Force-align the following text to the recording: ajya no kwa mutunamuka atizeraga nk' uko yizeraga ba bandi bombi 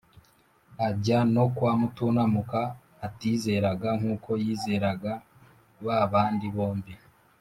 ajya 0.87 1.19
no 1.33 1.43
kwa 1.55 1.71
mutunamuka 1.79 2.61
atizeraga 3.05 3.89
nk' 3.99 4.09
uko 4.13 4.31
yizeraga 4.43 5.13
ba 5.83 5.97
bandi 6.11 6.47
bombi 6.55 6.93